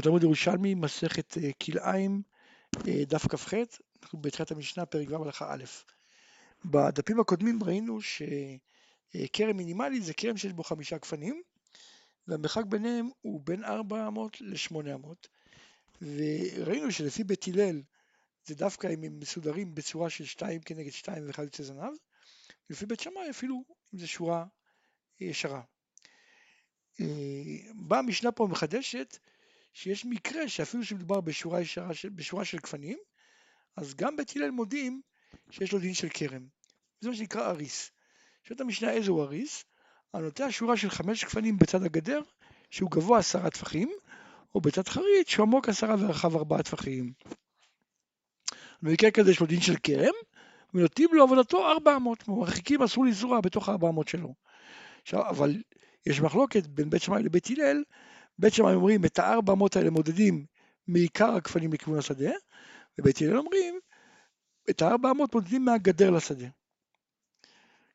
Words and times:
אנחנו 0.00 0.08
תלמוד 0.10 0.22
ירושלמי, 0.22 0.74
מסכת 0.74 1.38
אה, 1.38 1.50
כלאיים, 1.62 2.22
אה, 2.88 3.04
דף 3.06 3.26
כ"ח, 3.28 3.54
אנחנו 4.02 4.18
בתחילת 4.18 4.50
המשנה, 4.50 4.86
פרק 4.86 5.10
ו' 5.10 5.24
הלכה 5.24 5.54
א'. 5.54 5.64
בדפים 6.64 7.20
הקודמים 7.20 7.62
ראינו 7.62 7.98
שכרם 8.02 9.56
מינימלי 9.56 10.00
זה 10.00 10.14
כרם 10.14 10.36
שיש 10.36 10.52
בו 10.52 10.64
חמישה 10.64 10.98
גפנים, 10.98 11.42
והמרחק 12.28 12.64
ביניהם 12.64 13.08
הוא 13.20 13.40
בין 13.44 13.64
400 13.64 14.40
ל-800, 14.40 15.28
וראינו 16.02 16.92
שלפי 16.92 17.24
בית 17.24 17.48
הלל 17.48 17.82
זה 18.46 18.54
דווקא 18.54 18.86
אם 18.86 19.02
הם 19.02 19.20
מסודרים 19.20 19.74
בצורה 19.74 20.10
של 20.10 20.24
2 20.24 20.60
כנגד 20.60 20.92
2 20.92 21.26
ואחד 21.26 21.42
יוצא 21.42 21.62
זנב, 21.62 21.92
ולפי 22.70 22.86
בית 22.86 23.00
שמאי 23.00 23.30
אפילו 23.30 23.64
אם 23.94 23.98
זו 23.98 24.08
שורה 24.08 24.44
ישרה. 25.20 25.62
אה, 27.00 27.06
באה 27.74 27.98
המשנה 27.98 28.32
פה 28.32 28.44
ומחדשת 28.44 29.18
שיש 29.72 30.04
מקרה 30.04 30.48
שאפילו 30.48 30.84
שמדובר 30.84 31.20
בשורה, 31.20 31.60
ישרה, 31.60 31.90
בשורה 32.14 32.44
של 32.44 32.58
גפנים, 32.58 32.98
אז 33.76 33.94
גם 33.94 34.16
בית 34.16 34.36
הלל 34.36 34.50
מודים 34.50 35.00
שיש 35.50 35.72
לו 35.72 35.78
דין 35.78 35.94
של 35.94 36.08
כרם. 36.14 36.46
זה 37.00 37.08
מה 37.08 37.14
שנקרא 37.14 37.50
אריס. 37.50 37.90
שואלת 38.44 38.60
המשנה 38.60 38.90
איזה 38.90 39.10
הוא 39.10 39.22
אריס? 39.22 39.64
הנוטע 40.14 40.46
שורה 40.50 40.76
של 40.76 40.90
חמש 40.90 41.24
גפנים 41.24 41.58
בצד 41.58 41.82
הגדר, 41.82 42.20
שהוא 42.70 42.90
גבוה 42.90 43.18
עשרה 43.18 43.50
טפחים, 43.50 43.90
או 44.54 44.60
בצד 44.60 44.88
חרית 44.88 45.28
שהוא 45.28 45.46
עמוק 45.46 45.68
עשרה 45.68 45.94
ורחב 45.98 46.36
ארבעה 46.36 46.62
טפחים. 46.62 47.12
במקרה 48.82 49.10
כזה 49.10 49.30
יש 49.30 49.40
לו 49.40 49.46
דין 49.46 49.60
של 49.60 49.76
כרם, 49.82 50.14
ונותנים 50.74 51.08
לו 51.12 51.22
עבודתו 51.22 51.70
ארבע 51.70 51.96
אמות, 51.96 52.28
מרחיקים 52.28 52.82
אסור 52.82 53.04
לזרוע 53.04 53.40
בתוך 53.40 53.68
הארבע 53.68 53.88
אמות 53.88 54.08
שלו. 54.08 54.34
עכשיו, 55.02 55.28
אבל 55.28 55.62
יש 56.06 56.20
מחלוקת 56.20 56.66
בין 56.66 56.90
בית 56.90 57.02
שמאי 57.02 57.22
לבית 57.22 57.50
הלל, 57.50 57.82
בית 58.40 58.54
שמאי 58.54 58.74
אומרים 58.74 59.04
את 59.04 59.18
הארבע 59.18 59.52
אמות 59.52 59.76
האלה 59.76 59.90
מודדים 59.90 60.44
מעיקר 60.88 61.34
הגפנים 61.34 61.72
לכיוון 61.72 61.98
השדה, 61.98 62.30
ובית 62.98 63.20
הלל 63.20 63.36
אומרים 63.36 63.80
את 64.70 64.82
הארבע 64.82 65.10
אמות 65.10 65.34
מודדים 65.34 65.64
מהגדר 65.64 66.10
לשדה. 66.10 66.46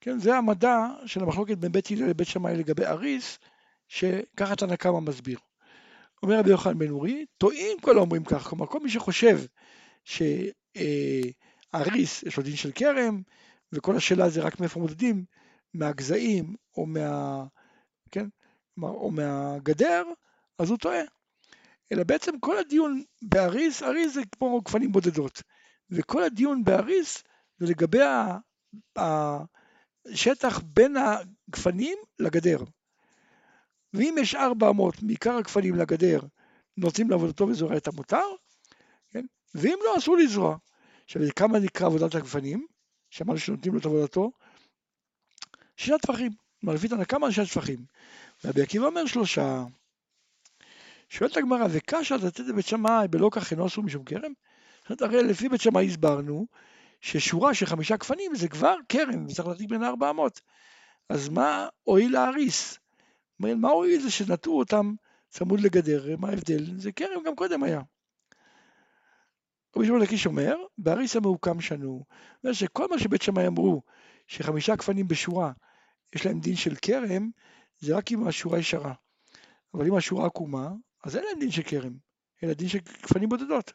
כן, 0.02 0.20
זה 0.20 0.38
המדע 0.38 0.88
של 1.06 1.24
המחלוקת 1.24 1.58
בין 1.58 1.72
בית 1.72 1.92
הלל 1.92 2.10
לבית 2.10 2.28
שמאי 2.28 2.58
לגבי 2.58 2.86
אריס, 2.86 3.40
שככה 3.88 4.56
תנא 4.56 4.76
קמא 4.76 5.00
מסביר. 5.00 5.40
אומר 6.24 6.40
רבי 6.40 6.50
יוחנן 6.50 6.80
בן 6.80 6.90
אורי, 6.90 7.26
טועים 7.38 7.80
כל 7.80 7.98
האומרים 7.98 8.24
כך, 8.24 8.44
כלומר 8.44 8.68
כל 8.68 8.80
מי 8.80 8.90
שחושב 8.90 9.40
שאריס 10.04 10.84
יש 12.24 12.38
לו 12.38 12.44
דין 12.44 12.56
של 12.56 12.72
כרם, 12.76 13.22
וכל 13.72 13.96
השאלה 13.96 14.30
זה 14.30 14.42
רק 14.42 14.60
מאיפה 14.60 14.80
מודדים, 14.80 15.26
מהגזעים 15.74 16.56
או 16.78 16.86
מה... 16.86 17.44
כן? 18.12 18.28
או 18.82 19.12
מהגדר, 19.12 20.04
אז 20.60 20.70
הוא 20.70 20.78
טועה. 20.78 21.02
אלא 21.92 22.04
בעצם 22.04 22.40
כל 22.40 22.58
הדיון 22.58 23.04
באריס, 23.22 23.84
אריס 23.84 24.14
זה 24.14 24.22
כמו 24.32 24.62
גפנים 24.62 24.92
בודדות, 24.92 25.42
וכל 25.90 26.24
הדיון 26.24 26.64
באריס 26.64 27.24
זה 27.58 27.66
לגבי 27.66 28.00
השטח 28.96 30.62
בין 30.64 30.96
הגפנים 30.98 31.98
לגדר. 32.20 32.58
ואם 33.94 34.16
יש 34.20 34.36
400 34.36 35.04
מעיקר 35.04 35.34
הגפנים 35.38 35.76
לגדר 35.76 36.20
נותנים 36.78 37.10
לעבודתו 37.10 37.48
וזורע 37.48 37.78
את 37.78 37.88
המותר, 37.88 38.26
כן? 39.10 39.26
ואם 39.56 39.78
לא, 39.86 39.98
אסור 39.98 40.18
לזרוע. 40.18 40.58
עכשיו, 41.06 41.22
כמה 41.36 41.60
נקרא 41.60 41.88
עבודת 41.88 42.16
הגפנים? 42.16 42.68
שאמרנו 43.10 43.40
שנותנים 43.40 43.74
לו 43.74 43.80
את 43.80 43.86
עבודתו? 43.86 44.32
שישה 45.78 45.98
טפחים. 45.98 46.32
כלומר, 46.60 46.76
לפי 46.76 46.88
תנא 46.88 47.04
כמה 47.04 47.32
שישה 47.32 47.46
טפחים. 47.46 47.86
רבי 48.46 48.62
עקיבא 48.62 48.86
אומר 48.86 49.06
שלושה. 49.06 49.64
שואלת 51.10 51.38
הגמרא, 51.38 51.68
וקשה 51.72 52.16
לתת 52.16 52.40
לבית 52.40 52.66
שמאי 52.66 53.08
בלא 53.08 53.30
כך 53.32 53.52
אינו 53.52 53.68
אסור 53.68 53.84
משום 53.84 54.04
כרם? 54.04 54.32
זאת 54.90 55.02
הרי 55.02 55.24
לפי 55.24 55.50
בית 55.50 55.62
שמאי 55.62 55.88
הסברנו 55.88 56.48
ששורה 57.02 57.54
של 57.54 57.66
חמישה 57.66 57.98
גפנים 57.98 58.36
זה 58.36 58.48
כבר 58.48 58.76
כרם, 58.90 59.26
וצריך 59.26 59.48
להדליק 59.48 59.70
בין 59.70 59.84
ארבע 59.84 60.10
אמות. 60.10 60.42
אז 61.10 61.30
מה 61.30 61.68
הועיל 61.84 62.14
להריס? 62.14 62.80
מה 63.40 63.70
הועיל 63.70 64.02
זה 64.02 64.12
שנטעו 64.12 64.60
אותם 64.60 64.94
צמוד 65.30 65.60
לגדר, 65.60 66.16
מה 66.18 66.30
ההבדל? 66.30 66.80
זה 66.80 66.92
כרם 66.92 67.24
גם 67.26 67.36
קודם 67.36 67.64
היה. 67.64 67.82
רבי 69.76 69.86
שמעון 69.86 70.02
לקיש 70.02 70.26
אומר, 70.26 70.56
באריס 70.78 71.16
המעוקם 71.16 71.62
שנו, 71.62 72.04
אומר 72.44 72.54
שכל 72.54 72.88
מה 72.90 73.00
שבית 73.00 73.22
שמאי 73.22 73.48
אמרו, 73.48 73.82
שחמישה 74.28 74.76
גפנים 74.76 75.08
בשורה, 75.08 75.52
יש 76.16 76.26
להם 76.26 76.40
דין 76.40 76.56
של 76.56 76.76
כרם, 76.76 77.30
זה 77.80 77.98
רק 77.98 78.12
אם 78.12 78.28
השורה 78.28 78.60
ישרה. 78.60 78.94
אבל 79.74 79.88
אם 79.88 79.96
השורה 79.96 80.26
עקומה, 80.26 80.70
אז 81.06 81.16
אין 81.16 81.24
להם 81.24 81.40
דין 81.40 81.52
של 81.52 81.62
כרם, 81.66 81.94
אלא 82.44 82.54
דין 82.54 82.68
של 82.68 82.80
גפנים 82.80 83.30
בודדות. 83.30 83.74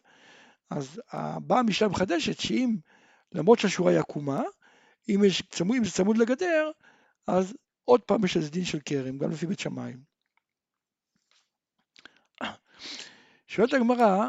אז 0.71 1.01
באה 1.47 1.59
המשנה 1.59 1.89
מחדשת 1.89 2.41
שאם, 2.41 2.77
למרות 3.33 3.59
שהשורה 3.59 3.91
היא 3.93 4.01
עקומה, 4.01 4.43
אם, 5.09 5.25
יש 5.27 5.43
צמוד, 5.43 5.77
אם 5.77 5.85
זה 5.85 5.91
צמוד 5.91 6.19
לגדר, 6.19 6.71
אז 7.27 7.55
עוד 7.85 8.01
פעם 8.01 8.25
יש 8.25 8.37
לזה 8.37 8.51
דין 8.51 8.65
של 8.65 8.79
כרם, 8.85 9.19
גם 9.19 9.31
לפי 9.31 9.47
בית 9.47 9.59
שמאי. 9.59 9.93
שואלת 13.47 13.73
הגמרא, 13.73 14.29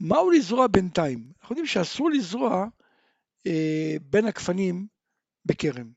מהו 0.00 0.30
לזרוע 0.30 0.66
בינתיים? 0.66 1.32
אנחנו 1.40 1.52
יודעים 1.52 1.66
שאסור 1.66 2.10
לזרוע 2.10 2.66
אה, 3.46 3.96
בין 4.02 4.26
הגפנים 4.26 4.86
בכרם. 5.44 5.90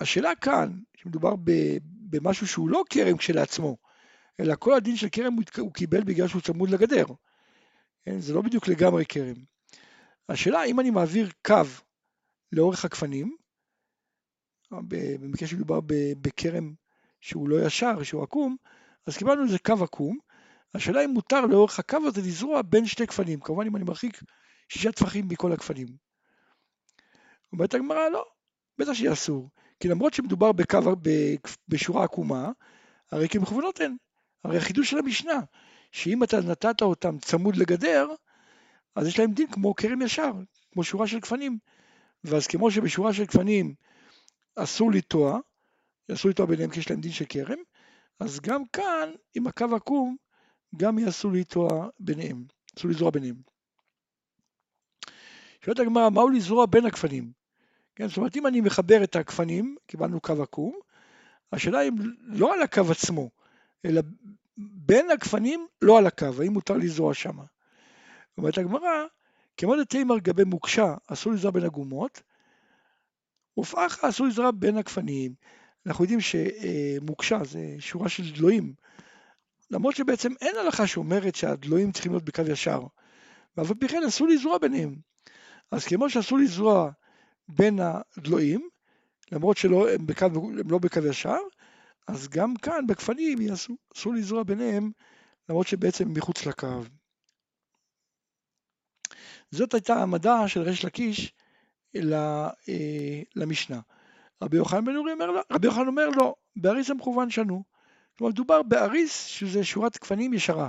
השאלה 0.00 0.34
כאן, 0.34 0.80
שמדובר 0.96 1.34
במשהו 2.10 2.46
שהוא 2.46 2.68
לא 2.68 2.84
כרם 2.90 3.16
כשלעצמו, 3.16 3.76
אלא 4.40 4.54
כל 4.58 4.74
הדין 4.74 4.96
של 4.96 5.08
כרם 5.12 5.36
הוא 5.58 5.72
קיבל 5.72 6.04
בגלל 6.04 6.28
שהוא 6.28 6.42
צמוד 6.42 6.70
לגדר. 6.70 7.04
כן? 8.02 8.20
זה 8.20 8.34
לא 8.34 8.42
בדיוק 8.42 8.68
לגמרי 8.68 9.04
כרם. 9.08 9.36
השאלה 10.28 10.64
אם 10.64 10.80
אני 10.80 10.90
מעביר 10.90 11.30
קו 11.46 11.54
לאורך 12.52 12.84
הגפנים, 12.84 13.36
במקרה 14.70 15.48
שמדובר 15.48 15.80
בכרם 16.20 16.74
שהוא 17.20 17.48
לא 17.48 17.66
ישר, 17.66 18.02
שהוא 18.02 18.22
עקום, 18.22 18.56
אז 19.06 19.16
קיבלנו 19.16 19.42
איזה 19.44 19.58
קו 19.58 19.84
עקום. 19.84 20.18
השאלה 20.74 21.04
אם 21.04 21.10
מותר 21.10 21.46
לאורך 21.46 21.78
הקו 21.78 21.98
הזה 22.06 22.20
לזרוע 22.20 22.62
בין 22.62 22.86
שתי 22.86 23.06
גפנים, 23.06 23.40
כמובן 23.40 23.66
אם 23.66 23.76
אני 23.76 23.84
מרחיק 23.84 24.22
שישה 24.68 24.92
טפחים 24.92 25.28
מכל 25.28 25.52
הגפנים. 25.52 25.88
אומרת 27.52 27.74
הגמרא, 27.74 28.08
לא, 28.08 28.24
בטח 28.78 28.92
שיהיה 28.92 29.12
אסור. 29.12 29.50
כי 29.80 29.88
למרות 29.88 30.14
שמדובר 30.14 30.52
בקו, 30.52 30.78
בשורה 31.68 32.04
עקומה, 32.04 32.50
הרי 33.12 33.28
כמכוונות 33.28 33.80
הן. 33.80 33.96
הרי 34.44 34.56
החידוש 34.56 34.90
של 34.90 34.98
המשנה, 34.98 35.40
שאם 35.92 36.24
אתה 36.24 36.40
נתת 36.40 36.82
אותם 36.82 37.18
צמוד 37.18 37.56
לגדר, 37.56 38.08
אז 38.94 39.06
יש 39.06 39.18
להם 39.18 39.32
דין 39.32 39.46
כמו 39.46 39.74
כרם 39.74 40.02
ישר, 40.02 40.32
כמו 40.72 40.84
שורה 40.84 41.06
של 41.06 41.18
גפנים. 41.18 41.58
ואז 42.24 42.46
כמו 42.46 42.70
שבשורה 42.70 43.12
של 43.12 43.24
גפנים 43.24 43.74
אסור 44.56 44.92
לטוע, 44.92 45.38
אסור 46.12 46.30
לטוע 46.30 46.46
ביניהם 46.46 46.70
כי 46.70 46.80
יש 46.80 46.90
להם 46.90 47.00
דין 47.00 47.12
של 47.12 47.24
כרם, 47.28 47.58
אז 48.20 48.40
גם 48.40 48.62
כאן, 48.72 49.10
עם 49.34 49.46
הקו 49.46 49.76
עקום, 49.76 50.16
גם 50.76 50.98
אסור 50.98 51.32
לטוע 51.32 51.88
ביניהם, 52.00 52.44
אסור 52.78 52.90
לזרוע 52.90 53.10
ביניהם. 53.10 53.36
שואלת 55.64 55.78
הגמרא, 55.78 56.08
מהו 56.08 56.28
לזרוע 56.28 56.66
בין 56.66 56.86
הגפנים? 56.86 57.32
כן, 57.96 58.08
זאת 58.08 58.16
אומרת, 58.16 58.36
אם 58.36 58.46
אני 58.46 58.60
מחבר 58.60 59.04
את 59.04 59.16
הגפנים, 59.16 59.76
קיבלנו 59.86 60.20
קו 60.20 60.42
עקום, 60.42 60.74
השאלה 61.52 61.82
אם 61.82 61.94
לא 62.20 62.54
על 62.54 62.62
הקו 62.62 62.90
עצמו, 62.90 63.30
אלא 63.84 64.00
בין 64.56 65.10
הגפנים, 65.10 65.66
לא 65.82 65.98
על 65.98 66.06
הקו, 66.06 66.42
האם 66.42 66.52
מותר 66.52 66.76
לזרוע 66.76 67.14
שמה. 67.14 67.44
אומרת 68.38 68.58
הגמרא, 68.58 69.04
כמו 69.56 69.76
דתימר 69.76 70.18
גבי 70.18 70.44
מוקשה, 70.44 70.94
אסור 71.06 71.32
לזרוע 71.32 71.50
בין 71.52 71.64
הגומות, 71.64 72.22
ופחה 73.58 74.08
אסור 74.08 74.26
לזרוע 74.26 74.50
בין 74.50 74.76
הגפנים. 74.76 75.34
אנחנו 75.86 76.04
יודעים 76.04 76.20
שמוקשה 76.20 77.44
זה 77.44 77.76
שורה 77.78 78.08
של 78.08 78.32
דלויים, 78.32 78.74
למרות 79.70 79.96
שבעצם 79.96 80.32
אין 80.40 80.56
הלכה 80.56 80.86
שאומרת 80.86 81.34
שהדלויים 81.34 81.92
צריכים 81.92 82.12
להיות 82.12 82.24
בקו 82.24 82.42
ישר, 82.42 82.82
ואף 83.56 83.70
על 83.70 83.76
פי 83.80 83.88
כן 83.88 84.02
אסור 84.08 84.28
לזרוע 84.28 84.58
ביניהם. 84.58 84.96
אז 85.70 85.84
כמו 85.84 86.10
שאסור 86.10 86.38
לזרוע 86.38 86.90
בין 87.48 87.78
הדלויים, 87.82 88.68
למרות 89.32 89.56
שהם 89.56 89.72
לא 90.68 90.78
בקו 90.78 91.00
ישר, 91.08 91.38
אז 92.08 92.28
גם 92.28 92.56
כאן 92.56 92.86
בגפנים 92.86 93.38
אסור 93.52 94.14
לזרוע 94.14 94.42
ביניהם, 94.42 94.90
למרות 95.48 95.66
שבעצם 95.66 96.12
מחוץ 96.12 96.46
לקו. 96.46 96.82
זאת 99.50 99.74
הייתה 99.74 99.94
המדע 99.94 100.36
של 100.46 100.60
ריש 100.60 100.84
לקיש 100.84 101.32
אה, 101.96 103.22
למשנה. 103.36 103.80
רבי 104.42 104.56
יוחנן 104.56 104.84
בן 104.84 104.96
אורי 104.96 105.12
אומר 105.12 105.26
לא, 105.26 105.42
רבי 105.52 105.66
יוחנן 105.66 105.86
אומר 105.86 106.08
לא, 106.08 106.34
באריס 106.56 106.90
המכוון 106.90 107.30
שנו. 107.30 107.64
כלומר 108.18 108.32
מדובר 108.32 108.62
באריס 108.62 109.24
שזה 109.24 109.64
שורת 109.64 109.98
גפנים 109.98 110.32
ישרה. 110.32 110.68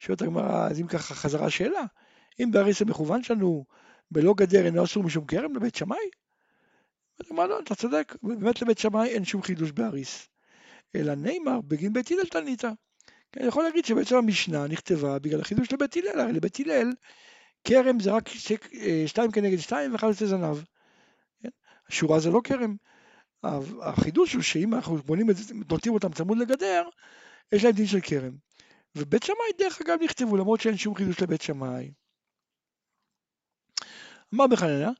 שואלת 0.00 0.22
הגמרא, 0.22 0.68
אז 0.68 0.80
אם 0.80 0.86
ככה 0.86 1.14
חזרה 1.14 1.50
שאלה, 1.50 1.84
אם 2.40 2.50
באריס 2.52 2.82
המכוון 2.82 3.22
שלנו 3.22 3.64
בלא 4.10 4.34
גדר 4.36 4.66
אינו 4.66 4.84
אסור 4.84 5.02
משום 5.02 5.24
כרם 5.26 5.56
לבית 5.56 5.74
שמאי? 5.74 6.10
מה 7.30 7.46
לא, 7.46 7.60
אתה 7.60 7.74
צודק, 7.74 8.16
באמת 8.22 8.62
לבית 8.62 8.78
שמאי 8.78 9.08
אין 9.08 9.24
שום 9.24 9.42
חידוש 9.42 9.70
באריס. 9.70 10.28
אלא 10.94 11.14
נאמר 11.14 11.60
בגין 11.60 11.92
בית 11.92 12.10
הלל 12.10 12.24
תניתא. 12.24 12.70
כן, 13.32 13.40
אני 13.40 13.48
יכול 13.48 13.64
להגיד 13.64 13.84
שבעצם 13.84 14.16
המשנה 14.16 14.66
נכתבה 14.66 15.18
בגלל 15.18 15.40
החידוש 15.40 15.72
לבית 15.72 15.96
הלל, 15.96 16.20
הרי 16.20 16.32
לבית 16.32 16.60
הלל 16.60 16.92
כרם 17.64 18.00
זה 18.00 18.10
רק 18.10 18.28
אה, 18.74 19.04
שתיים 19.06 19.30
כנגד 19.30 19.58
שתיים 19.58 19.92
ואחד 19.92 20.06
יוצא 20.08 20.26
זנב. 20.26 20.64
כן? 21.42 21.48
השורה 21.88 22.20
זה 22.20 22.30
לא 22.30 22.40
כרם. 22.44 22.76
החידוש 23.82 24.32
הוא 24.32 24.42
שאם 24.42 24.74
אנחנו 24.74 24.96
בונים 24.96 25.30
את 25.30 25.36
זה, 25.36 25.54
נוטים 25.70 25.94
אותם 25.94 26.12
צמוד 26.12 26.38
לגדר, 26.38 26.88
יש 27.52 27.64
להם 27.64 27.72
דין 27.72 27.86
של 27.86 28.00
כרם. 28.02 28.32
ובית 28.96 29.22
שמאי 29.22 29.52
דרך 29.58 29.80
אגב 29.80 29.98
נכתבו 30.02 30.36
למרות 30.36 30.60
שאין 30.60 30.76
שום 30.76 30.94
חידוש 30.94 31.22
לבית 31.22 31.42
שמאי. 31.42 31.90
אמר 34.34 34.46
בחננה, 34.46 34.90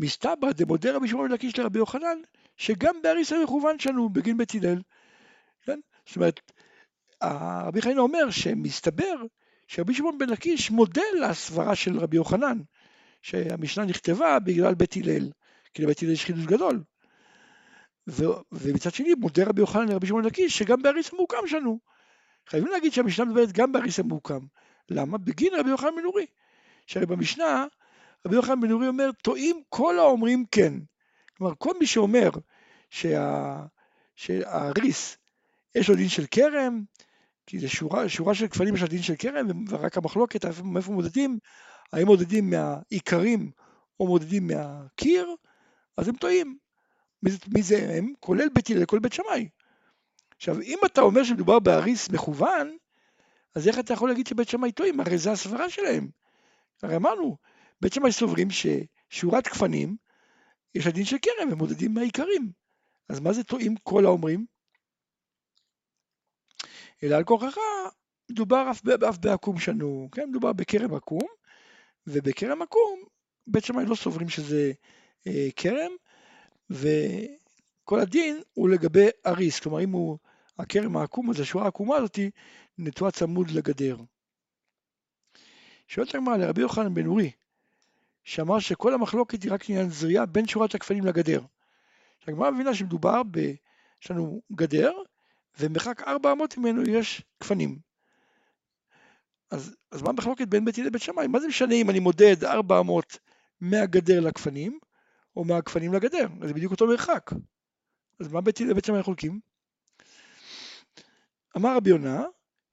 מסתברא 0.00 0.52
דמודה 0.52 0.96
רבי 0.96 1.08
שמעון 1.08 1.32
לקיש 1.32 1.58
לרבי 1.58 1.78
יוחנן, 1.78 2.18
שגם 2.56 2.94
באריסה 3.02 3.36
מכוון 3.42 3.78
שנו 3.78 4.08
בגין 4.08 4.36
בית 4.36 4.54
הלל. 4.54 4.78
כן? 5.64 5.80
זאת 6.06 6.16
אומרת, 6.16 6.40
רבי 7.66 7.82
חנינא 7.82 8.00
אומר 8.00 8.30
שמסתבר 8.30 9.14
שרבי 9.68 9.94
שמעון 9.94 10.18
בן 10.18 10.28
לקיש 10.28 10.70
מודה 10.70 11.02
לסברה 11.20 11.74
של 11.74 11.98
רבי 11.98 12.16
יוחנן, 12.16 12.58
שהמשנה 13.22 13.84
נכתבה 13.84 14.38
בגלל 14.38 14.74
בית 14.74 14.96
הלל, 14.96 15.30
כי 15.74 15.82
לבית 15.82 16.02
הלל 16.02 16.12
יש 16.12 16.24
חידוש 16.24 16.44
גדול. 16.44 16.82
ו, 18.08 18.24
ומצד 18.52 18.94
שני 18.94 19.14
מודה 19.14 19.44
רבי 19.44 19.60
יוחנן 19.60 19.88
לרבי 19.88 20.06
שמעון 20.06 20.24
לקיש 20.24 20.58
שגם 20.58 20.82
באריסה 20.82 21.16
מוקם 21.16 21.46
שנו. 21.46 21.78
חייבים 22.48 22.72
להגיד 22.72 22.92
שהמשנה 22.92 23.24
מדברת 23.24 23.52
גם 23.52 23.72
באריסה 23.72 24.02
מוקם. 24.02 24.40
למה? 24.88 25.18
בגין 25.18 25.54
רבי 25.54 25.70
יוחנן 25.70 25.96
בן 25.96 26.02
נורי. 26.02 26.26
שהרי 26.86 27.06
במשנה 27.06 27.66
רבי 28.26 28.36
יוחנן 28.36 28.60
בן 28.60 28.68
נורי 28.68 28.88
אומר, 28.88 29.10
טועים 29.22 29.62
כל 29.68 29.98
האומרים 29.98 30.44
כן. 30.50 30.72
כלומר, 31.36 31.54
כל 31.58 31.72
מי 31.80 31.86
שאומר 31.86 32.30
שה... 32.90 33.56
שהריס 34.16 35.16
יש 35.74 35.88
לו 35.88 35.96
דין 35.96 36.08
של 36.08 36.24
כרם, 36.30 36.82
כי 37.46 37.58
זה 37.58 37.68
שורה, 37.68 38.08
שורה 38.08 38.34
של 38.34 38.48
כפלים 38.48 38.74
יש 38.74 38.82
לה 38.82 38.88
דין 38.88 39.02
של 39.02 39.14
כרם, 39.18 39.46
ורק 39.68 39.96
המחלוקת 39.96 40.44
מאיפה 40.64 40.92
מודדים, 40.92 41.38
האם 41.92 42.06
מודדים 42.06 42.50
מהעיקרים 42.50 43.50
או 44.00 44.06
מודדים 44.06 44.46
מהקיר, 44.46 45.34
אז 45.96 46.08
הם 46.08 46.16
טועים. 46.16 46.58
מי, 47.22 47.30
מי 47.54 47.62
זה 47.62 47.94
הם? 47.96 48.12
כולל 48.20 48.48
בית 48.54 48.70
הלל, 48.70 48.84
כולל 48.84 49.02
בית 49.02 49.12
שמאי. 49.12 49.48
עכשיו, 50.36 50.60
אם 50.60 50.78
אתה 50.86 51.00
אומר 51.00 51.24
שמדובר 51.24 51.58
באריס 51.58 52.10
מכוון, 52.10 52.76
אז 53.54 53.68
איך 53.68 53.78
אתה 53.78 53.92
יכול 53.92 54.08
להגיד 54.08 54.26
שבית 54.26 54.48
שמאי 54.48 54.72
טועים? 54.72 55.00
הרי 55.00 55.18
זה 55.18 55.32
הסברה 55.32 55.70
שלהם. 55.70 56.08
הרי 56.82 56.96
אמרנו, 56.96 57.36
בית 57.80 57.92
שמאי 57.92 58.12
סוברים 58.12 58.48
ששורת 58.50 59.46
כפנים, 59.46 59.96
יש 60.74 60.86
לה 60.86 60.92
דין 60.92 61.04
של 61.04 61.16
כרם, 61.22 61.52
הם 61.52 61.58
מודדים 61.58 61.94
מהעיקרים. 61.94 62.52
אז 63.08 63.20
מה 63.20 63.32
זה 63.32 63.44
טועים 63.44 63.76
כל 63.76 64.04
האומרים? 64.04 64.46
אלא 67.02 67.16
על 67.16 67.24
כוחך 67.24 67.56
מדובר 68.30 68.70
אף, 68.70 68.82
אף 69.08 69.18
בעקום 69.18 69.58
שנו, 69.58 70.08
כן? 70.12 70.28
מדובר 70.30 70.52
בכרם 70.52 70.94
עקום, 70.94 71.28
ובכרם 72.06 72.62
עקום 72.62 73.04
בית 73.46 73.64
שמאי 73.64 73.84
לא 73.86 73.94
סוברים 73.94 74.28
שזה 74.28 74.72
אה, 75.26 75.48
כרם, 75.56 75.92
וכל 76.70 78.00
הדין 78.00 78.42
הוא 78.52 78.68
לגבי 78.68 79.06
אריס, 79.26 79.60
כלומר 79.60 79.84
אם 79.84 79.90
הוא, 79.92 80.18
הכרם 80.58 80.96
העקום 80.96 81.30
הזה, 81.30 81.42
השורה 81.42 81.64
העקומה 81.64 81.96
הזאתי, 81.96 82.30
נטועה 82.78 83.10
צמוד 83.10 83.50
לגדר. 83.50 83.96
שואלת 85.88 86.14
הגמרא 86.14 86.36
לרבי 86.36 86.60
יוחנן 86.60 86.94
בן 86.94 87.06
אורי, 87.06 87.30
שאמר 88.24 88.58
שכל 88.58 88.94
המחלוקת 88.94 89.42
היא 89.42 89.52
רק 89.52 89.70
עניין 89.70 89.90
זריעה 89.90 90.26
בין 90.26 90.46
שורת 90.46 90.74
הכפלים 90.74 91.04
לגדר. 91.04 91.40
הגמרא 92.26 92.50
מבינה 92.50 92.74
שמדובר 92.74 93.22
ב... 93.30 93.38
יש 94.02 94.10
לנו 94.10 94.42
גדר, 94.52 94.92
ומרחק 95.58 96.02
400 96.02 96.58
ממנו 96.58 96.82
יש 96.82 97.22
גפנים. 97.42 97.78
אז, 99.50 99.76
אז 99.90 100.02
מה 100.02 100.10
המחלוקת 100.10 100.48
בין 100.48 100.64
בית 100.64 100.78
לבית 100.78 101.02
שמאי? 101.02 101.26
מה 101.26 101.40
זה 101.40 101.48
משנה 101.48 101.74
אם 101.74 101.90
אני 101.90 102.00
מודד 102.00 102.44
400 102.44 103.18
מהגדר 103.60 104.20
לגפנים, 104.20 104.78
או 105.36 105.44
מהגפנים 105.44 105.92
לגדר? 105.92 106.26
זה 106.46 106.54
בדיוק 106.54 106.72
אותו 106.72 106.86
מרחק. 106.86 107.30
אז 108.20 108.28
מה 108.28 108.40
בית 108.40 108.60
לבית 108.60 108.84
שמאי 108.84 109.02
חולקים? 109.02 109.40
אמר 111.56 111.76
רבי 111.76 111.90
יונה, 111.90 112.24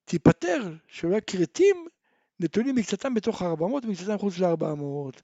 תיפטר 0.05 0.73
שאולי 0.87 1.19
כרתים 1.27 1.87
נתונים 2.39 2.75
מקצתם 2.75 3.13
בתוך 3.13 3.41
ה-400 3.41 3.63
ומקצתם 3.63 4.17
חוץ 4.17 4.39
ל-400. 4.39 5.17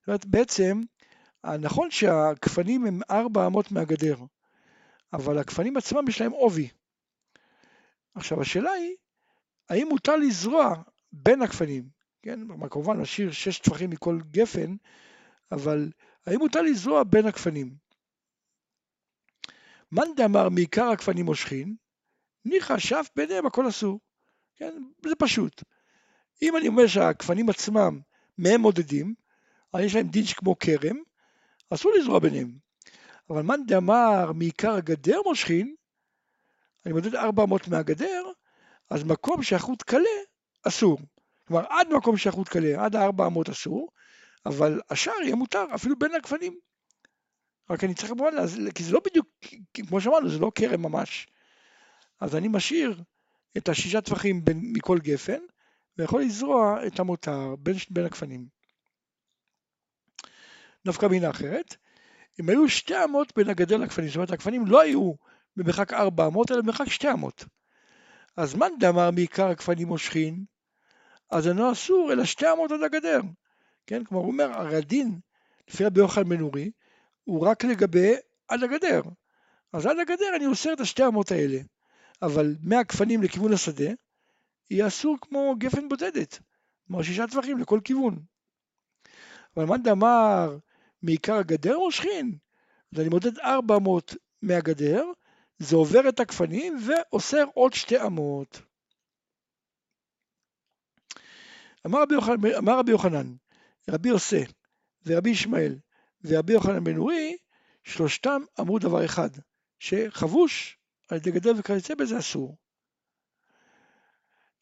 זאת 0.00 0.08
אומרת, 0.08 0.26
בעצם, 0.26 0.80
נכון 1.60 1.90
שהגפנים 1.90 2.86
הם 2.86 3.00
400 3.10 3.72
מהגדר, 3.72 4.16
אבל 5.12 5.38
הגפנים 5.38 5.76
עצמם 5.76 6.08
יש 6.08 6.20
להם 6.20 6.32
עובי. 6.32 6.68
עכשיו 8.14 8.40
השאלה 8.40 8.70
היא, 8.70 8.96
האם 9.68 9.88
מותר 9.88 10.16
לזרוע 10.16 10.74
בין 11.12 11.42
הגפנים, 11.42 11.88
כן, 12.22 12.40
כמובן 12.70 13.00
נשאיר 13.00 13.32
שש 13.32 13.58
טפחים 13.58 13.90
מכל 13.90 14.18
גפן, 14.30 14.76
אבל 15.52 15.90
האם 16.26 16.38
מותר 16.38 16.62
לזרוע 16.62 17.04
בין 17.04 17.26
הגפנים? 17.26 17.76
מאן 19.92 20.08
דאמר 20.16 20.48
מעיקר 20.48 20.84
הגפנים 20.84 21.24
מושכין, 21.24 21.76
ניחא 22.44 22.78
שאף 22.78 23.08
ביניהם 23.16 23.46
הכל 23.46 23.68
אסור, 23.68 24.00
כן, 24.56 24.82
זה 25.06 25.14
פשוט. 25.18 25.62
אם 26.42 26.56
אני 26.56 26.68
אומר 26.68 26.86
שהגפנים 26.86 27.48
עצמם 27.48 28.00
מהם 28.38 28.60
מודדים, 28.60 29.14
אז 29.72 29.80
יש 29.80 29.94
להם 29.94 30.08
דין 30.08 30.24
כמו 30.26 30.58
כרם, 30.58 30.96
אסור 31.70 31.92
לזרוע 31.98 32.18
ביניהם. 32.18 32.58
אבל 33.30 33.42
מאן 33.42 33.60
דאמר 33.66 34.32
מעיקר 34.32 34.74
הגדר 34.74 35.18
מושכין, 35.26 35.74
אני 36.86 36.92
מודד 36.92 37.14
400 37.14 37.68
מהגדר, 37.68 38.24
אז 38.90 39.04
מקום 39.04 39.42
שהחוט 39.42 39.82
קלה, 39.82 40.16
אסור. 40.62 40.98
כלומר, 41.46 41.64
עד 41.68 41.88
מקום 41.92 42.16
שהחוט 42.16 42.48
קלה, 42.48 42.84
עד 42.84 42.96
ה-400 42.96 43.50
אסור, 43.50 43.88
אבל 44.46 44.80
השאר 44.90 45.22
יהיה 45.22 45.34
מותר, 45.34 45.64
אפילו 45.74 45.98
בין 45.98 46.14
הגפנים. 46.14 46.58
רק 47.70 47.84
אני 47.84 47.94
צריך 47.94 48.08
כמובן, 48.08 48.32
כי 48.74 48.84
זה 48.84 48.92
לא 48.92 49.00
בדיוק, 49.04 49.26
כמו 49.74 50.00
שאמרנו, 50.00 50.28
זה 50.28 50.38
לא 50.38 50.52
כרם 50.54 50.82
ממש. 50.82 51.26
אז 52.20 52.36
אני 52.36 52.48
משאיר 52.48 53.02
את 53.56 53.68
השישה 53.68 54.00
טפחים 54.00 54.44
בין, 54.44 54.60
מכל 54.62 54.98
גפן, 54.98 55.40
ויכול 55.98 56.22
לזרוע 56.22 56.86
את 56.86 57.00
המותר 57.00 57.54
בין, 57.58 57.76
בין 57.90 58.04
הגפנים. 58.04 58.46
נפקא 60.84 61.06
מינה 61.06 61.30
אחרת, 61.30 61.76
אם 62.40 62.48
היו 62.48 62.68
שתי 62.68 63.04
אמות 63.04 63.32
בין 63.36 63.48
הגדר 63.48 63.76
לגפנים, 63.76 64.08
זאת 64.08 64.16
אומרת 64.16 64.30
הגפנים 64.30 64.66
לא 64.66 64.80
היו 64.80 65.12
במרחק 65.56 65.92
400 65.92 66.50
אלא 66.50 66.60
במרחק 66.60 66.86
200. 66.86 67.24
אז 68.36 68.54
מאן 68.54 68.72
דאמר 68.80 69.10
מעיקר 69.10 69.46
הגפנים 69.46 69.88
מושכין, 69.88 70.44
אז 71.30 71.48
אינו 71.48 71.72
אסור 71.72 72.12
אלא 72.12 72.22
200 72.22 72.58
עד 72.72 72.82
הגדר. 72.82 73.20
כן, 73.86 74.04
כלומר 74.04 74.24
הוא 74.24 74.32
אומר, 74.32 74.52
הרי 74.52 74.76
הדין 74.76 75.18
לפי 75.68 75.84
רבי 75.84 76.00
יוחנן 76.00 76.28
בן 76.28 76.40
אורי, 76.40 76.70
הוא 77.24 77.46
רק 77.46 77.64
לגבי 77.64 78.14
עד 78.48 78.62
הגדר. 78.62 79.02
אז 79.72 79.86
עד 79.86 79.98
הגדר 79.98 80.36
אני 80.36 80.46
אוסר 80.46 80.72
את 80.72 80.80
השתי 80.80 81.06
אמות 81.06 81.30
האלה. 81.30 81.58
אבל 82.22 82.56
מהגפנים 82.62 83.22
לכיוון 83.22 83.52
השדה, 83.52 83.90
אסור 84.86 85.16
כמו 85.20 85.54
גפן 85.58 85.88
בודדת. 85.88 86.38
כלומר 86.86 87.02
שישה 87.02 87.26
טווחים 87.26 87.58
לכל 87.58 87.80
כיוון. 87.84 88.18
אבל 89.56 89.64
מאן 89.64 89.82
דאמר 89.82 90.58
מעיקר 91.02 91.34
הגדר 91.34 91.78
מושכין, 91.78 92.38
אז 92.92 93.00
אני 93.00 93.08
מודד 93.08 93.38
400 93.38 94.14
מהגדר, 94.42 95.04
זה 95.58 95.76
עובר 95.76 96.08
את 96.08 96.20
הגפנים 96.20 96.76
ואוסר 96.86 97.44
עוד 97.54 97.72
שתי 97.72 98.02
אמות. 98.02 98.62
אמר 101.86 102.02
רבי 102.02 102.14
יוחנן, 102.14 102.54
אמר 102.58 102.78
רבי, 102.78 102.90
יוחנן 102.90 103.34
רבי 103.90 104.08
יוסי 104.08 104.44
ורבי 105.06 105.30
ישמעאל 105.30 105.78
ורבי 106.24 106.52
יוחנן 106.52 106.84
בן 106.84 106.96
אורי, 106.96 107.36
שלושתם 107.84 108.42
אמרו 108.60 108.78
דבר 108.78 109.04
אחד, 109.04 109.30
שחבוש 109.78 110.78
על 111.08 111.16
ידי 111.16 111.30
גדר 111.30 111.52
וכיוצא 111.58 111.94
בזה 111.94 112.18
אסור. 112.18 112.56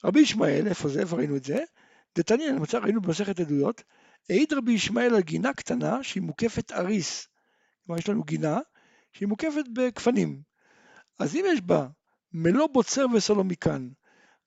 רבי 0.05 0.21
ישמעאל, 0.21 0.69
איפה 0.69 0.89
זה? 0.89 1.01
איפה 1.01 1.17
ראינו 1.17 1.37
את 1.37 1.45
זה? 1.45 1.65
דתניא, 2.19 2.53
ראינו 2.83 3.01
במסכת 3.01 3.41
עדויות, 3.41 3.83
העיד 4.31 4.53
רבי 4.53 4.73
ישמעאל 4.73 5.15
על 5.15 5.21
גינה 5.21 5.55
קטנה 5.55 6.03
שהיא 6.03 6.23
מוקפת 6.23 6.73
אריס. 6.73 7.29
כלומר 7.87 7.99
יש 7.99 8.09
לנו 8.09 8.25
גינה 8.25 8.59
שהיא 9.13 9.29
מוקפת 9.29 9.65
בכפנים. 9.73 10.43
אז 11.19 11.37
אם 11.37 11.45
יש 11.49 11.61
בה 11.61 11.87
מלוא 12.33 12.69
בוצר 12.73 13.07
וסולומיקן 13.15 13.89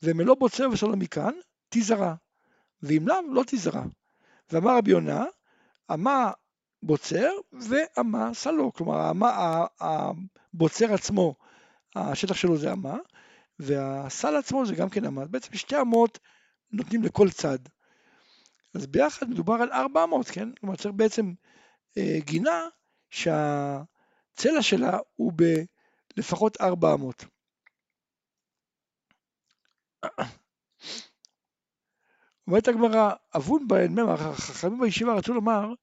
ומלוא 0.04 0.36
בוצר 0.36 0.70
וסולומיקן, 0.72 1.32
תיזרע, 1.70 2.16
ואם 2.82 3.08
לאו, 3.08 3.34
לא 3.34 3.44
תיזרע. 3.44 3.84
ואמר 4.52 4.78
רבי 4.78 4.92
יונה, 4.92 5.26
אמה 5.94 6.32
בוצר 6.84 7.30
ואמה 7.52 8.34
סלו, 8.34 8.74
כלומר 8.74 9.12
אמה, 9.12 9.66
הבוצר 9.80 10.94
עצמו, 10.94 11.36
השטח 11.96 12.36
שלו 12.36 12.58
זה 12.58 12.72
אמה, 12.72 12.98
והסל 13.60 14.36
עצמו 14.36 14.66
זה 14.66 14.76
גם 14.76 14.90
כן 14.90 15.06
אמה, 15.06 15.26
בעצם 15.26 15.54
שתי 15.54 15.82
אמות 15.82 16.20
נותנים 16.72 17.04
לכל 17.04 17.30
צד. 17.30 17.60
אז 18.76 18.88
ביחד 18.88 19.30
מדובר 19.30 19.54
על 19.54 19.72
400, 19.72 20.28
כן? 20.28 20.52
כלומר 20.52 20.76
צריך 20.76 20.96
בעצם 20.96 21.34
אה, 21.98 22.18
גינה 22.20 22.62
שהצלע 23.10 24.62
שלה 24.62 24.98
הוא 25.16 25.34
ב... 25.36 25.44
לפחות 26.18 26.62
400. 26.62 27.26
אומרת 32.48 32.68
הגמרא, 32.68 33.12
אבון 33.36 33.68
בהן 33.68 33.92
ממה, 33.92 34.14
החכמים 34.14 34.80
בישיבה 34.80 35.14
רצו 35.14 35.34
לומר 35.34 35.74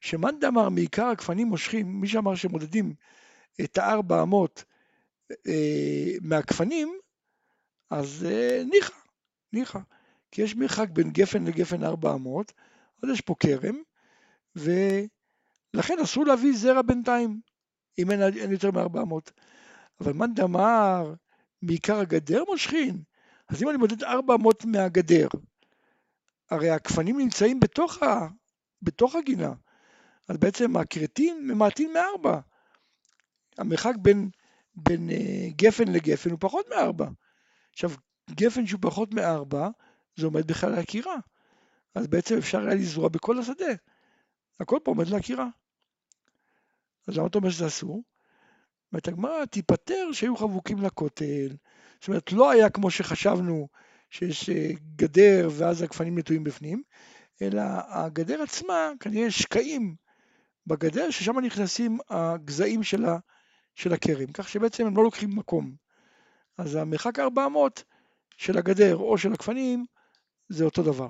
שמאן 0.00 0.38
דאמר 0.40 0.68
מעיקר 0.68 1.06
הגפנים 1.06 1.46
מושכים, 1.46 2.00
מי 2.00 2.08
שאמר 2.08 2.34
שמודדים 2.34 2.94
את 3.64 3.78
הארבע 3.78 4.22
אמות 4.22 4.64
אה, 5.46 6.12
מהגפנים, 6.20 6.98
אז 7.90 8.26
אה, 8.28 8.62
ניחא, 8.64 8.94
ניחא. 9.52 9.78
כי 10.30 10.42
יש 10.42 10.56
מרחק 10.56 10.88
בין 10.90 11.10
גפן 11.10 11.44
לגפן 11.44 11.84
ארבע 11.84 12.14
אמות, 12.14 12.52
אז 13.02 13.08
יש 13.10 13.20
פה 13.20 13.34
כרם, 13.40 13.76
ולכן 14.56 15.98
אסור 16.02 16.26
להביא 16.26 16.56
זרע 16.56 16.82
בינתיים, 16.82 17.40
אם 17.98 18.10
אין, 18.10 18.22
אין 18.22 18.52
יותר 18.52 18.70
מארבע 18.70 19.02
אמות. 19.02 19.32
אבל 20.00 20.12
מאן 20.12 20.34
דאמר 20.34 21.14
מעיקר 21.62 21.98
הגדר 21.98 22.44
מושכין, 22.48 23.02
אז 23.48 23.62
אם 23.62 23.68
אני 23.68 23.76
מודד 23.76 24.04
ארבע 24.04 24.34
אמות 24.34 24.64
מהגדר, 24.64 25.28
הרי 26.50 26.70
הכפנים 26.70 27.18
נמצאים 27.18 27.60
בתוך, 27.60 28.02
ה, 28.02 28.28
בתוך 28.82 29.14
הגינה, 29.14 29.52
אז 30.28 30.36
בעצם 30.36 30.76
הכרתים 30.76 31.48
ממעטים 31.48 31.92
מארבע. 31.92 32.40
המרחק 33.58 33.94
בין, 34.02 34.30
בין 34.74 35.10
uh, 35.10 35.54
גפן 35.56 35.88
לגפן 35.88 36.30
הוא 36.30 36.38
פחות 36.40 36.66
מארבע. 36.70 37.08
עכשיו, 37.76 37.90
גפן 38.30 38.66
שהוא 38.66 38.80
פחות 38.82 39.14
מארבע, 39.14 39.68
זה 40.16 40.26
עומד 40.26 40.46
בכלל 40.46 40.72
על 40.72 40.78
עקירה. 40.78 41.16
אז 41.94 42.06
בעצם 42.06 42.36
אפשר 42.38 42.58
היה 42.60 42.74
לזרוע 42.74 43.08
בכל 43.08 43.38
השדה. 43.38 43.74
הכל 44.60 44.78
פה 44.84 44.90
עומד 44.90 45.06
לעקירה. 45.06 45.48
אז 47.08 47.16
למה 47.16 47.26
אתה 47.26 47.38
אומר 47.38 47.50
שזה 47.50 47.66
אסור? 47.66 48.02
אומרת 48.92 49.08
הגמרא, 49.08 49.44
תיפטר 49.44 50.12
שהיו 50.12 50.36
חבוקים 50.36 50.82
לכותל. 50.82 51.56
זאת 52.00 52.08
אומרת, 52.08 52.32
לא 52.32 52.50
היה 52.50 52.70
כמו 52.70 52.90
שחשבנו 52.90 53.68
שיש 54.10 54.50
אה, 54.50 54.70
גדר 54.96 55.48
ואז 55.52 55.82
הגפנים 55.82 56.18
נטועים 56.18 56.44
בפנים, 56.44 56.82
אלא 57.42 57.62
הגדר 57.88 58.42
עצמה, 58.42 58.90
כנראה 59.00 59.30
שקעים 59.30 59.96
בגדר, 60.66 61.10
ששם 61.10 61.38
נכנסים 61.38 61.98
הגזעים 62.08 62.82
של, 62.82 63.04
של 63.74 63.92
הכרם, 63.92 64.32
כך 64.32 64.48
שבעצם 64.48 64.86
הם 64.86 64.96
לא 64.96 65.02
לוקחים 65.02 65.36
מקום. 65.36 65.85
אז 66.58 66.74
המרחק 66.74 67.18
400 67.18 67.84
של 68.36 68.58
הגדר 68.58 68.96
או 68.96 69.18
של 69.18 69.32
הגפנים 69.32 69.84
זה 70.48 70.64
אותו 70.64 70.82
דבר. 70.82 71.08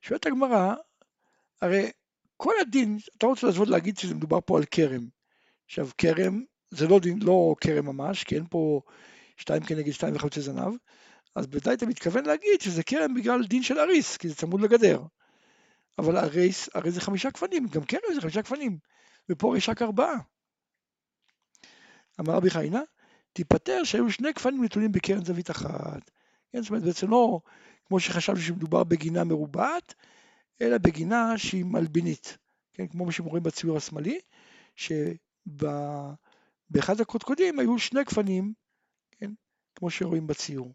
שואלת 0.00 0.26
הגמרא, 0.26 0.74
הרי 1.60 1.90
כל 2.36 2.52
הדין, 2.60 2.98
אתה 3.18 3.26
רוצה 3.26 3.46
לעזוב 3.46 3.68
להגיד 3.68 3.98
שזה 3.98 4.14
מדובר 4.14 4.38
פה 4.46 4.58
על 4.58 4.64
כרם. 4.70 5.08
עכשיו 5.66 5.88
כרם 5.98 6.42
זה 6.70 6.86
לא, 6.88 7.00
דין, 7.00 7.18
לא 7.22 7.54
כרם 7.60 7.86
ממש, 7.86 8.24
כי 8.24 8.34
אין 8.34 8.46
פה 8.50 8.80
שתיים 9.36 9.62
כנגד 9.62 9.92
שתיים 9.92 10.16
וחצי 10.16 10.40
זנב, 10.40 10.74
אז 11.34 11.46
בוודאי 11.46 11.74
אתה 11.74 11.86
מתכוון 11.86 12.24
להגיד 12.24 12.60
שזה 12.60 12.82
כרם 12.82 13.14
בגלל 13.14 13.46
דין 13.46 13.62
של 13.62 13.78
אריס, 13.78 14.16
כי 14.16 14.28
זה 14.28 14.34
צמוד 14.34 14.60
לגדר. 14.60 15.02
אבל 15.98 16.16
אריס, 16.16 16.68
הרי 16.74 16.90
זה 16.90 17.00
חמישה 17.00 17.30
גפנים, 17.30 17.66
גם 17.66 17.84
כרם 17.84 18.00
זה 18.14 18.20
חמישה 18.20 18.42
גפנים, 18.42 18.78
ופה 19.28 19.56
יש 19.56 19.68
רק 19.68 19.82
ארבעה. 19.82 20.14
אמר 22.20 22.34
רבי 22.34 22.50
חיינה, 22.50 22.80
תיפטר 23.32 23.84
שהיו 23.84 24.10
שני 24.10 24.32
גפנים 24.32 24.64
נתונים 24.64 24.92
בקרן 24.92 25.24
זווית 25.24 25.50
אחת. 25.50 26.10
כן, 26.52 26.62
זאת 26.62 26.70
אומרת, 26.70 26.82
בעצם 26.82 27.10
לא 27.10 27.40
כמו 27.84 28.00
שחשבנו 28.00 28.40
שמדובר 28.40 28.84
בגינה 28.84 29.24
מרובעת, 29.24 29.94
אלא 30.60 30.78
בגינה 30.78 31.38
שהיא 31.38 31.64
מלבינית. 31.64 32.38
כן, 32.72 32.86
כמו 32.86 33.04
מה 33.04 33.12
שרואים 33.12 33.42
בציור 33.42 33.76
השמאלי, 33.76 34.20
שבאחד 34.76 35.00
הקודקודים 37.00 37.58
היו 37.58 37.78
שני 37.78 38.04
גפנים, 38.04 38.52
כן, 39.10 39.30
כמו 39.74 39.90
שרואים 39.90 40.26
בציור. 40.26 40.74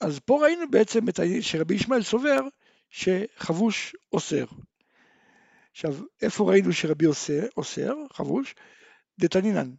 אז 0.00 0.18
פה 0.18 0.42
ראינו 0.42 0.70
בעצם 0.70 1.08
את 1.08 1.20
שרבי 1.40 1.74
ישמעאל 1.74 2.02
סובר 2.02 2.40
שחבוש 2.90 3.96
אוסר. 4.12 4.44
עכשיו, 5.74 5.94
איפה 6.22 6.50
ראינו 6.50 6.72
שרבי 6.72 7.06
אוסר, 7.56 7.94
חבוש? 8.12 8.54
דתנינן, 9.20 9.70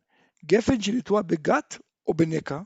גפן 0.45 0.81
שנטועה 0.81 1.23
בגת 1.23 1.77
או 2.07 2.13
בנקע, 2.13 2.59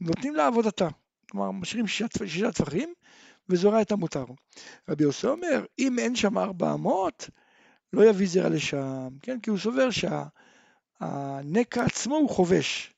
נותנים 0.00 0.34
לה 0.34 0.46
עבודתה. 0.46 0.88
כלומר, 1.30 1.50
משאירים 1.50 1.86
שישה 1.86 2.52
טפחים 2.52 2.94
וזורע 3.48 3.82
את 3.82 3.92
המותר. 3.92 4.24
רבי 4.88 5.04
יוסי 5.04 5.26
אומר, 5.26 5.64
אם 5.78 5.98
אין 5.98 6.16
שם 6.16 6.38
ארבע 6.38 6.74
אמות, 6.74 7.30
לא 7.92 8.04
יביא 8.04 8.28
זרע 8.28 8.48
לשם, 8.48 9.08
כן? 9.22 9.40
כי 9.40 9.50
הוא 9.50 9.58
סובר 9.58 9.88
שהנקע 11.00 11.84
עצמו 11.84 12.16
הוא 12.16 12.30
חובש. 12.30 12.94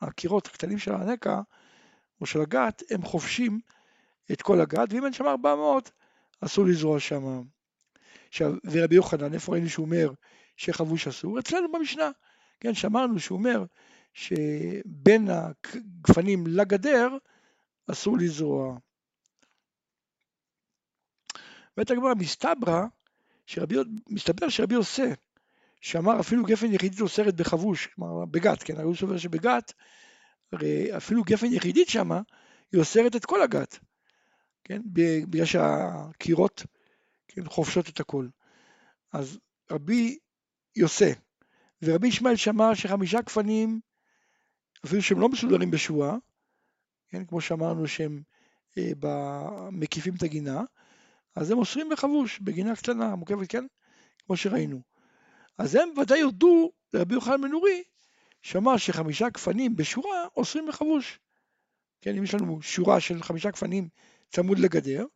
הקירות 0.00 0.46
הקטנים 0.46 0.78
של 0.78 0.94
הנקע 0.94 1.40
או 2.20 2.26
של 2.26 2.40
הגת, 2.40 2.82
הם 2.90 3.02
חובשים 3.02 3.60
את 4.32 4.42
כל 4.42 4.60
הגת, 4.60 4.92
ואם 4.92 5.04
אין 5.04 5.12
שם 5.12 5.26
ארבע 5.26 5.52
אמות, 5.52 5.90
אסור 6.40 6.66
לזרוע 6.66 7.00
שם. 7.00 7.42
עכשיו, 8.28 8.52
ורבי 8.70 8.94
יוחנן, 8.94 9.34
איפה 9.34 9.52
ראינו 9.52 9.68
שהוא 9.68 9.86
אומר 9.86 10.10
שחבוש 10.56 11.08
אסור? 11.08 11.38
אצלנו 11.38 11.72
במשנה, 11.72 12.10
כן, 12.60 12.74
שאמרנו 12.74 13.20
שהוא 13.20 13.38
אומר 13.38 13.64
שבין 14.12 15.28
הגפנים 15.28 16.46
לגדר 16.46 17.08
אסור 17.90 18.18
לזרוע. 18.18 18.78
אומרת 21.76 21.90
הגמרא, 21.90 22.14
מסתברא, 22.14 22.84
מסתבר 24.08 24.48
שרבי 24.48 24.74
עושה, 24.74 25.12
שאמר 25.80 26.20
אפילו 26.20 26.44
גפן 26.44 26.72
יחידית 26.72 27.00
אוסרת 27.00 27.34
בחבוש, 27.34 27.86
כלומר 27.86 28.24
בגת, 28.24 28.62
כן, 28.62 28.74
הרי 28.74 28.84
הוא 28.84 28.96
סובר 28.96 29.18
שבגת, 29.18 29.72
הרי 30.52 30.96
אפילו 30.96 31.22
גפן 31.24 31.52
יחידית 31.52 31.88
שמה, 31.88 32.20
היא 32.72 32.80
אוסרת 32.80 33.16
את 33.16 33.24
כל 33.24 33.42
הגת, 33.42 33.78
כן, 34.64 34.82
בגלל 34.84 35.44
שהקירות 35.44 36.64
כן, 37.38 37.48
חופשות 37.48 37.88
את 37.88 38.00
הכל. 38.00 38.28
אז 39.12 39.38
רבי 39.70 40.18
יוסה 40.76 41.10
ורבי 41.82 42.08
ישמעאל 42.08 42.36
שמע 42.36 42.74
שחמישה 42.74 43.20
גפנים, 43.20 43.80
אפילו 44.86 45.02
שהם 45.02 45.20
לא 45.20 45.28
מסודרים 45.28 45.70
בשואה, 45.70 46.16
כן, 47.08 47.24
כמו 47.24 47.40
שאמרנו 47.40 47.88
שהם 47.88 48.22
אה, 48.78 48.92
מקיפים 49.72 50.14
את 50.14 50.22
הגינה, 50.22 50.62
אז 51.36 51.50
הם 51.50 51.58
אוסרים 51.58 51.88
בחבוש, 51.88 52.38
בגינה 52.40 52.76
קטנה, 52.76 53.16
מוקפת, 53.16 53.48
כן? 53.48 53.64
כמו 54.26 54.36
שראינו. 54.36 54.80
אז 55.58 55.74
הם 55.74 55.88
ודאי 55.98 56.18
יודו 56.18 56.70
לרבי 56.92 57.14
יוחנן 57.14 57.42
בן 57.42 57.50
נורי, 57.50 57.82
שאמר 58.42 58.76
שחמישה 58.76 59.28
גפנים 59.28 59.76
בשורה 59.76 60.26
אוסרים 60.36 60.66
בחבוש. 60.68 61.18
כן, 62.00 62.16
אם 62.16 62.24
יש 62.24 62.34
לנו 62.34 62.62
שורה 62.62 63.00
של 63.00 63.22
חמישה 63.22 63.50
גפנים 63.50 63.88
צמוד 64.30 64.58
לגדר, 64.58 65.06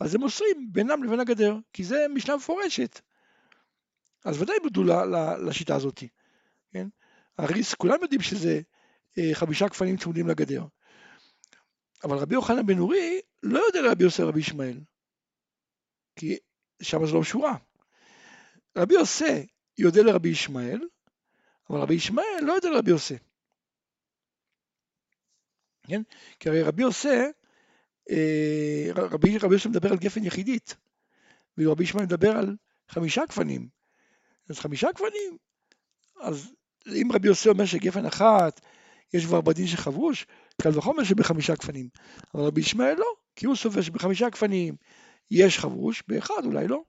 אז 0.00 0.14
הם 0.14 0.22
אוסרים 0.22 0.72
בינם 0.72 1.04
לבין 1.04 1.20
הגדר, 1.20 1.56
כי 1.72 1.84
זה 1.84 2.06
משנה 2.14 2.36
מפורשת. 2.36 3.00
אז 4.24 4.42
ודאי 4.42 4.56
בודו 4.62 4.82
לשיטה 5.46 5.76
הזאת, 5.76 6.02
כן? 6.70 6.88
הריס, 7.38 7.74
כולם 7.74 8.02
יודעים 8.02 8.20
שזה 8.20 8.60
אה, 9.18 9.30
חמישה 9.34 9.66
גפנים 9.66 9.96
צמודים 9.96 10.28
לגדר. 10.28 10.64
אבל 12.04 12.16
רבי 12.16 12.34
יוחנן 12.34 12.66
בן 12.66 12.78
אורי 12.78 13.20
לא 13.42 13.58
יודע 13.66 13.82
לרבי 13.82 14.04
יוסף 14.04 14.22
רבי 14.22 14.40
ישמעאל, 14.40 14.80
כי 16.16 16.38
שם 16.82 17.06
זה 17.06 17.12
לא 17.12 17.24
שורה. 17.24 17.56
רבי 18.76 18.94
יוסף 18.94 19.44
יודע 19.78 20.02
לרבי 20.02 20.28
ישמעאל, 20.28 20.80
אבל 21.70 21.78
רבי 21.78 21.94
ישמעאל 21.94 22.40
לא 22.42 22.52
יודע 22.52 22.70
לרבי 22.70 22.90
יוסף. 22.90 23.22
כן? 25.88 26.02
כי 26.40 26.48
הרי 26.48 26.62
רבי 26.62 26.82
יוסף, 26.82 27.30
רבי, 28.96 29.38
רבי 29.38 29.54
יוסף 29.54 29.66
מדבר 29.66 29.90
על 29.90 29.98
גפן 29.98 30.24
יחידית, 30.24 30.76
ורבי 31.58 31.84
ישמעאל 31.84 32.06
מדבר 32.06 32.36
על 32.36 32.56
חמישה 32.88 33.22
גפנים. 33.28 33.68
אז 34.50 34.58
חמישה 34.58 34.88
גפנים, 34.92 35.36
אז 36.20 36.52
אם 36.86 37.08
רבי 37.12 37.28
יוסף 37.28 37.46
אומר 37.46 37.66
שגפן 37.66 38.06
אחת 38.06 38.60
יש 39.14 39.24
כבר 39.24 39.40
בדין 39.40 39.66
של 39.66 39.76
חבוש, 39.76 40.26
קל 40.62 40.78
וחומר 40.78 41.04
שבחמישה 41.04 41.54
גפנים. 41.54 41.88
אבל 42.34 42.42
רבי 42.42 42.60
ישמעאל 42.60 42.94
לא, 42.98 43.12
כי 43.36 43.46
הוא 43.46 43.56
סובר 43.56 43.82
שבחמישה 43.82 44.28
גפנים 44.28 44.76
יש 45.30 45.58
חבוש, 45.58 46.02
באחד 46.08 46.44
אולי 46.44 46.68
לא. 46.68 46.82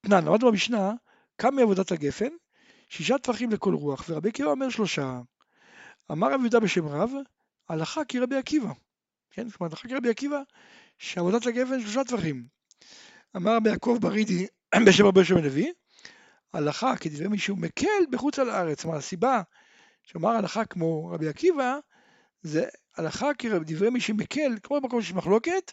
תנן, 0.00 0.24
למדנו 0.24 0.50
במשנה, 0.50 0.92
כמה 1.38 1.50
מעבודת 1.50 1.92
הגפן? 1.92 2.28
שישה 2.88 3.18
טפחים 3.18 3.50
לכל 3.50 3.74
רוח, 3.74 4.04
ורבי 4.08 4.28
עקיבא 4.28 4.50
אומר 4.50 4.70
שלושה. 4.70 5.20
אמר 6.10 6.32
רבי 6.32 6.42
יהודה 6.42 6.60
בשם 6.60 6.86
רב, 6.86 7.10
הלכה 7.68 8.04
כרבי 8.04 8.36
עקיבא. 8.36 8.72
כן, 9.30 9.48
זאת 9.48 9.60
אומרת, 9.60 9.72
הלכה 9.72 9.88
כרבי 9.88 10.10
עקיבא, 10.10 10.42
שעבודת 10.98 11.46
הגפן 11.46 11.80
שלושה 11.80 12.04
טפחים. 12.04 12.46
אמר 13.36 13.56
רבי 13.56 13.70
יעקב 13.70 13.98
ברידי 14.00 14.46
בשם 14.86 15.06
רבי 15.06 15.20
יושב 15.20 15.36
הנביא, 15.36 15.72
הלכה 16.52 16.96
כדברי 16.96 17.28
מישהו 17.28 17.56
מקל 17.56 18.06
בחוץ 18.10 18.38
על 18.38 18.50
הארץ. 18.50 18.82
כלומר, 18.82 18.96
הסיבה 18.96 19.42
שאמר 20.02 20.30
הלכה 20.30 20.64
כמו 20.64 21.06
רבי 21.06 21.28
עקיבא, 21.28 21.78
זה 22.42 22.64
הלכה 22.96 23.34
כדברי 23.38 23.90
מי 23.90 24.00
שמקל, 24.00 24.58
כמו 24.62 24.80
במקום 24.80 25.02
שיש 25.02 25.12
מחלוקת, 25.12 25.72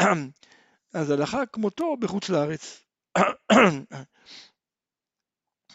אז 0.94 1.10
הלכה 1.10 1.46
כמותו 1.46 1.96
בחוץ 1.96 2.28
לארץ. 2.28 2.82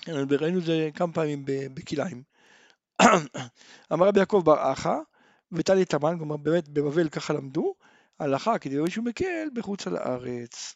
וראינו 0.08 0.60
את 0.60 0.64
זה 0.64 0.90
כמה 0.96 1.14
פעמים 1.14 1.44
בכלאיים. 1.46 2.24
אמר 3.94 4.08
רבי 4.08 4.20
יעקב 4.20 4.42
בר 4.46 4.74
אחא 4.74 4.98
וטלי 5.52 5.86
תמן, 5.86 6.18
כלומר 6.18 6.38
באמת 6.38 6.68
בבבל 6.70 7.10
ככה 7.10 7.34
למדו, 7.34 7.76
הלכה 8.20 8.58
כדי 8.60 8.76
שהוא 8.90 9.06
מקל 9.06 9.50
בחוץ 9.54 9.88
לארץ. 9.88 10.76